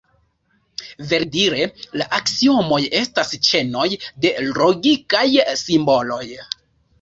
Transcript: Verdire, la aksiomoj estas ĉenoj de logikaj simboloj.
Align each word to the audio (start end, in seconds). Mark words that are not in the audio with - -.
Verdire, 1.09 1.67
la 2.01 2.07
aksiomoj 2.17 2.79
estas 3.01 3.35
ĉenoj 3.49 3.85
de 4.25 4.33
logikaj 4.63 5.23
simboloj. 5.67 6.25